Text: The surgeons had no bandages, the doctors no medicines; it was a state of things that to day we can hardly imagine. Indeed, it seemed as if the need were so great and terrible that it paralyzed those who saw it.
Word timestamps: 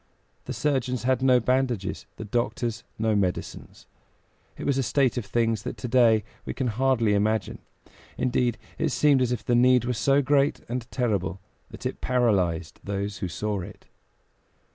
The 0.45 0.53
surgeons 0.53 1.03
had 1.03 1.21
no 1.21 1.39
bandages, 1.39 2.07
the 2.15 2.25
doctors 2.25 2.83
no 2.97 3.15
medicines; 3.15 3.85
it 4.57 4.63
was 4.65 4.79
a 4.79 4.81
state 4.81 5.15
of 5.15 5.27
things 5.27 5.61
that 5.61 5.77
to 5.77 5.87
day 5.87 6.23
we 6.43 6.55
can 6.55 6.69
hardly 6.69 7.13
imagine. 7.13 7.59
Indeed, 8.17 8.57
it 8.79 8.89
seemed 8.89 9.21
as 9.21 9.31
if 9.31 9.45
the 9.45 9.53
need 9.53 9.85
were 9.85 9.93
so 9.93 10.23
great 10.23 10.61
and 10.67 10.89
terrible 10.89 11.39
that 11.69 11.85
it 11.85 12.01
paralyzed 12.01 12.79
those 12.83 13.19
who 13.19 13.27
saw 13.27 13.59
it. 13.61 13.85